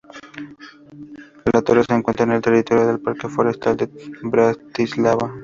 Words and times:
La 1.53 1.61
torre 1.61 1.83
se 1.83 1.93
encuentra 1.93 2.23
en 2.25 2.31
el 2.31 2.41
territorio 2.41 2.87
del 2.87 2.99
Parque 2.99 3.29
Forestal 3.29 3.77
de 3.77 3.87
Bratislava. 4.23 5.31